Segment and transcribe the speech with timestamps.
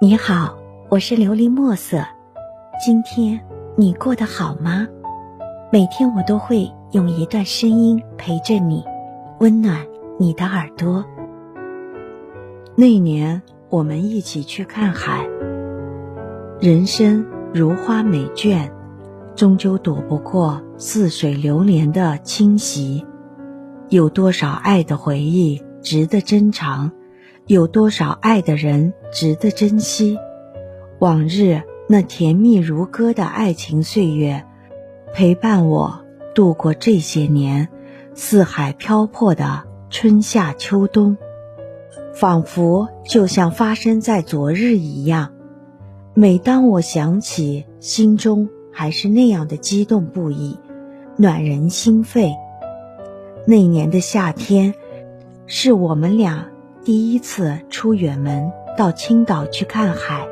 [0.00, 0.56] 你好，
[0.90, 2.04] 我是琉璃墨色。
[2.86, 3.40] 今天
[3.74, 4.86] 你过得好吗？
[5.72, 8.84] 每天我都会用一段声音陪着你，
[9.40, 9.84] 温暖
[10.16, 11.04] 你的耳朵。
[12.76, 15.28] 那年我们一起去看海。
[16.60, 18.70] 人生如花美眷，
[19.34, 23.04] 终究躲不过似水流年的侵袭。
[23.88, 26.92] 有多少爱的回忆值得珍藏？
[27.48, 30.18] 有多少爱的人值得珍惜？
[30.98, 34.44] 往日那甜蜜如歌的爱情岁月，
[35.14, 37.68] 陪伴我度过这些年
[38.14, 41.16] 四海漂泊的春夏秋冬，
[42.12, 45.32] 仿佛就像发生在昨日一样。
[46.14, 50.58] 每当我想起，心中还是那样的激动不已，
[51.16, 52.34] 暖人心肺。
[53.46, 54.74] 那年的夏天，
[55.46, 56.48] 是我们俩。
[56.84, 60.28] 第一次出远门到青岛去看海，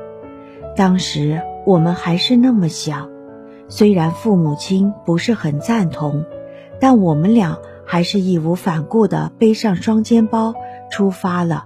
[0.76, 3.08] 当时我们还是那么小，
[3.66, 6.24] 虽然父母亲不是很赞同，
[6.80, 10.54] 但我们俩还是义无反顾地背上双肩包
[10.92, 11.64] 出发了。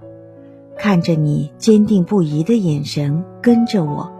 [0.75, 4.11] 看着你坚定不移的眼神跟着我，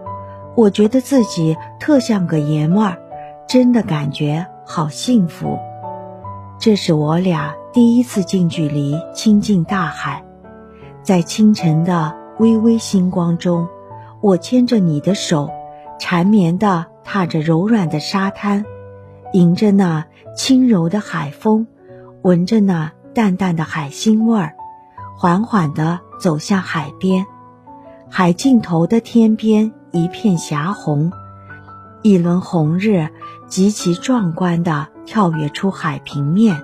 [0.55, 2.99] 我觉得自己特像个爷们儿，
[3.47, 5.57] 真的感觉好幸福。
[6.59, 10.23] 这是我俩第一次近距离亲近大海。
[11.01, 13.69] 在清晨的微微星光中，
[14.19, 15.51] 我牵着你的手，
[15.99, 18.65] 缠绵地踏着柔软的沙滩，
[19.31, 21.67] 迎着那轻柔的海风，
[22.23, 24.55] 闻着那淡淡的海腥味儿，
[25.15, 27.27] 缓缓地走向海边。
[28.09, 31.11] 海尽头的天边一片霞红，
[32.01, 33.09] 一轮红日
[33.45, 36.59] 极其壮观地跳跃出海平面，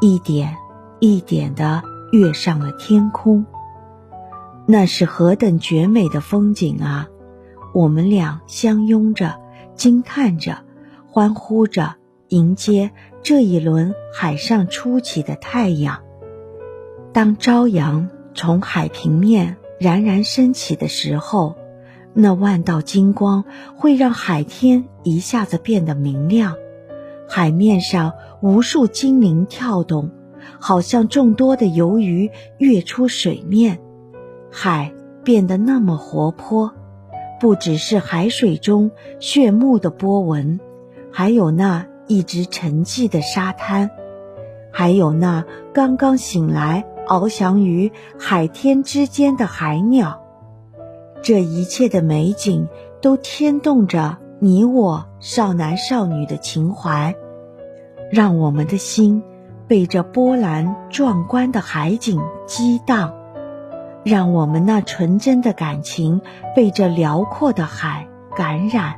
[0.00, 0.56] 一点
[0.98, 3.44] 一点地跃上了天空。
[4.66, 7.08] 那是何等绝美的风景啊！
[7.74, 9.38] 我们俩相拥着，
[9.74, 10.58] 惊叹着，
[11.06, 11.96] 欢呼着，
[12.28, 12.90] 迎接
[13.22, 16.02] 这一轮海上初起的太阳。
[17.12, 21.56] 当朝阳从海平面冉冉升起的时候，
[22.14, 23.44] 那万道金光
[23.76, 26.56] 会让海天一下子变得明亮。
[27.28, 30.10] 海面上无数精灵跳动，
[30.58, 33.80] 好像众多的游鱼跃出水面。
[34.56, 34.92] 海
[35.24, 36.72] 变得那么活泼，
[37.40, 40.60] 不只是海水中炫目的波纹，
[41.10, 43.90] 还有那一直沉寂的沙滩，
[44.70, 50.22] 还有那刚刚醒来翱翔于海天之间的海鸟。
[51.20, 52.68] 这一切的美景
[53.02, 57.16] 都牵动着你我少男少女的情怀，
[58.12, 59.20] 让我们的心
[59.66, 63.23] 被这波澜壮观的海景激荡。
[64.04, 66.20] 让我们那纯真的感情
[66.54, 68.06] 被这辽阔的海
[68.36, 68.96] 感染，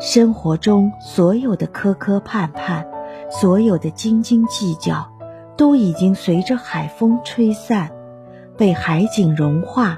[0.00, 2.86] 生活中所有的磕磕绊绊，
[3.30, 5.12] 所有的斤斤计较，
[5.56, 7.90] 都已经随着海风吹散，
[8.58, 9.96] 被海景融化。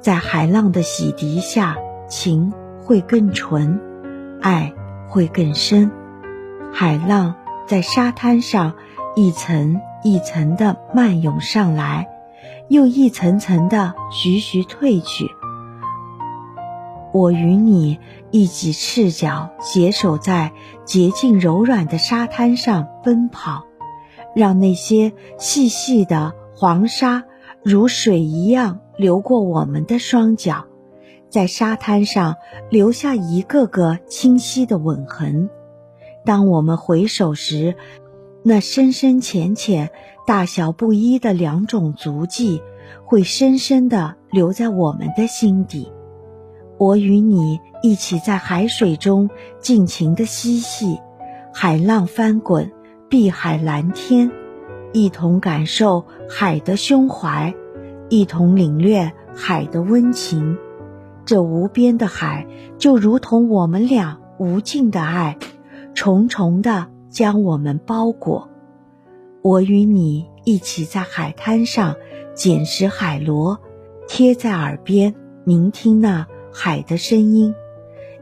[0.00, 1.76] 在海浪的洗涤下，
[2.08, 2.52] 情
[2.84, 3.80] 会更纯，
[4.40, 4.72] 爱
[5.08, 5.90] 会更深。
[6.72, 7.34] 海浪
[7.66, 8.74] 在沙滩上
[9.16, 12.11] 一层一层的漫涌上来。
[12.72, 15.30] 又一层层的徐徐褪去。
[17.12, 17.98] 我与你
[18.30, 20.52] 一起赤脚携手在
[20.86, 23.66] 洁净柔软的沙滩上奔跑，
[24.34, 27.24] 让那些细细的黄沙
[27.62, 30.64] 如水一样流过我们的双脚，
[31.28, 32.36] 在沙滩上
[32.70, 35.50] 留下一个个清晰的吻痕。
[36.24, 37.74] 当我们回首时，
[38.42, 39.90] 那深深浅浅。
[40.24, 42.62] 大小不一的两种足迹，
[43.04, 45.90] 会深深地留在我们的心底。
[46.78, 51.00] 我与你一起在海水中尽情地嬉戏，
[51.52, 52.70] 海浪翻滚，
[53.08, 54.30] 碧海蓝天，
[54.92, 57.52] 一同感受海的胸怀，
[58.08, 60.56] 一同领略海的温情。
[61.24, 62.46] 这无边的海，
[62.78, 65.36] 就如同我们俩无尽的爱，
[65.94, 68.48] 重重的将我们包裹。
[69.42, 71.94] 我与你一起在海滩上
[72.34, 73.60] 捡拾海螺，
[74.08, 75.14] 贴在耳边
[75.44, 77.54] 聆听那海的声音。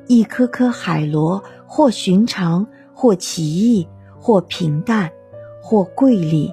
[0.09, 3.89] 一颗颗海螺，或寻常，或奇异，
[4.19, 5.13] 或平淡，
[5.63, 6.53] 或瑰丽，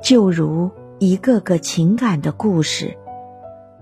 [0.00, 2.96] 就如一个个情感的故事。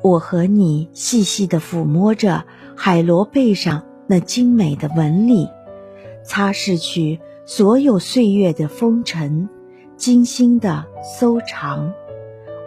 [0.03, 2.45] 我和你细细地抚摸着
[2.77, 5.49] 海螺背上那精美的纹理，
[6.25, 9.49] 擦拭去所有岁月的风尘。
[9.97, 10.85] 精心的
[11.19, 11.95] 收藏，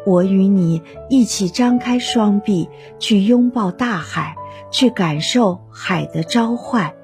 [0.04, 2.68] 我与你一起张开双臂，
[2.98, 4.36] 去拥抱大海，
[4.72, 6.96] 去感受海的召唤，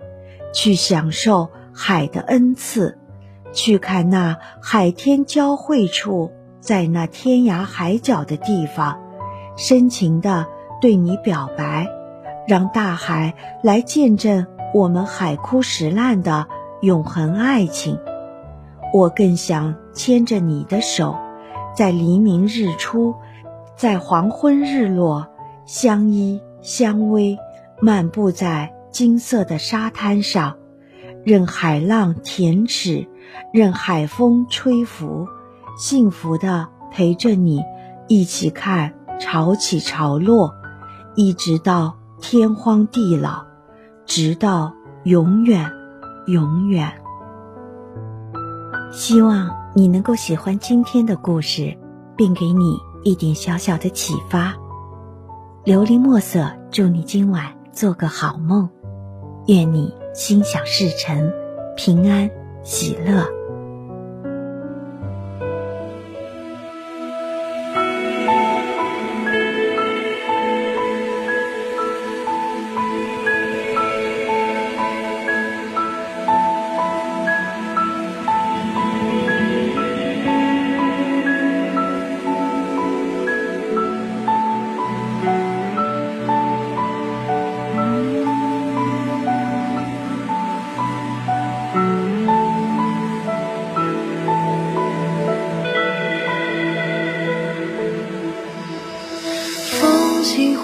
[0.52, 2.98] 去享受海的恩赐，
[3.54, 9.00] 去看那海天交汇处，在那天涯海角的地方，
[9.56, 10.48] 深情的
[10.82, 11.88] 对你表白，
[12.48, 16.48] 让大海来见证我们海枯石烂的
[16.86, 17.98] 永恒爱情。
[18.94, 21.16] 我更想牵着你的手。
[21.76, 23.16] 在黎明日出，
[23.76, 25.28] 在黄昏日落，
[25.66, 27.38] 相依相偎，
[27.82, 30.56] 漫步在金色的沙滩上，
[31.26, 33.08] 任海浪舔舐，
[33.52, 35.28] 任海风吹拂，
[35.78, 37.62] 幸福的陪着你，
[38.08, 40.54] 一起看潮起潮落，
[41.16, 43.44] 一直到天荒地老，
[44.06, 44.72] 直到
[45.04, 45.70] 永远，
[46.28, 46.92] 永远。
[48.92, 49.50] 希望。
[49.78, 51.78] 你能够喜欢今天的故事，
[52.16, 54.54] 并给你一点小小的启发。
[55.66, 57.44] 琉璃墨色，祝你今晚
[57.74, 58.70] 做个好梦，
[59.48, 61.30] 愿你心想事成，
[61.76, 62.30] 平安
[62.64, 63.28] 喜乐。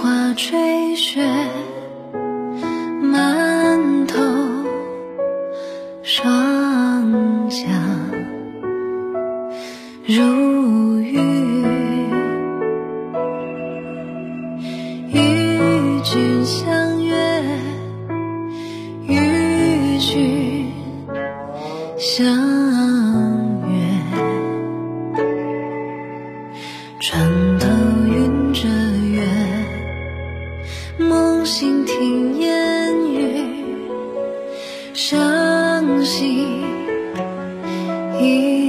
[0.01, 1.21] 花吹雪，
[3.03, 4.17] 满头
[6.01, 7.69] 霜降
[10.07, 11.19] 如雨，
[15.11, 16.80] 与君相
[31.85, 33.45] 听烟雨，
[34.93, 36.63] 伤心
[38.19, 38.60] 一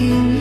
[0.00, 0.37] 一